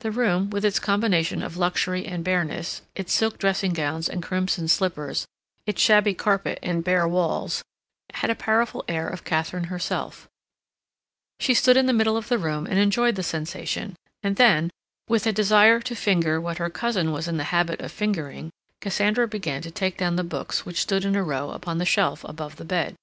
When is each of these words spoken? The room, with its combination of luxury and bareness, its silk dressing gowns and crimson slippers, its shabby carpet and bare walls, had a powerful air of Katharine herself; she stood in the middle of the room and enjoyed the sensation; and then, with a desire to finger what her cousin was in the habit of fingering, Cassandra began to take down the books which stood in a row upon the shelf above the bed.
The 0.00 0.10
room, 0.10 0.48
with 0.48 0.64
its 0.64 0.78
combination 0.78 1.42
of 1.42 1.58
luxury 1.58 2.06
and 2.06 2.24
bareness, 2.24 2.80
its 2.94 3.12
silk 3.12 3.36
dressing 3.36 3.74
gowns 3.74 4.08
and 4.08 4.22
crimson 4.22 4.66
slippers, 4.66 5.26
its 5.66 5.82
shabby 5.82 6.14
carpet 6.14 6.58
and 6.62 6.82
bare 6.82 7.06
walls, 7.06 7.62
had 8.14 8.30
a 8.30 8.34
powerful 8.34 8.82
air 8.88 9.06
of 9.06 9.24
Katharine 9.24 9.64
herself; 9.64 10.26
she 11.38 11.52
stood 11.52 11.76
in 11.76 11.84
the 11.84 11.92
middle 11.92 12.16
of 12.16 12.30
the 12.30 12.38
room 12.38 12.64
and 12.66 12.78
enjoyed 12.78 13.14
the 13.16 13.22
sensation; 13.22 13.94
and 14.22 14.36
then, 14.36 14.70
with 15.06 15.26
a 15.26 15.32
desire 15.34 15.80
to 15.80 15.94
finger 15.94 16.40
what 16.40 16.56
her 16.56 16.70
cousin 16.70 17.12
was 17.12 17.28
in 17.28 17.36
the 17.36 17.44
habit 17.52 17.82
of 17.82 17.92
fingering, 17.92 18.50
Cassandra 18.80 19.28
began 19.28 19.60
to 19.60 19.70
take 19.70 19.98
down 19.98 20.16
the 20.16 20.24
books 20.24 20.64
which 20.64 20.80
stood 20.80 21.04
in 21.04 21.14
a 21.14 21.22
row 21.22 21.50
upon 21.50 21.76
the 21.76 21.84
shelf 21.84 22.24
above 22.24 22.56
the 22.56 22.64
bed. 22.64 22.94